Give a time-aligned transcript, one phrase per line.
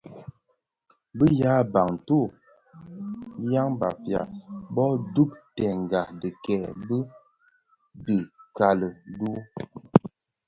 [1.17, 2.17] Bi yaa Bantu
[3.51, 4.21] (yan Bafia)
[4.73, 6.97] bo dhubtènga dhikèè bi
[8.05, 9.31] dhikali dü,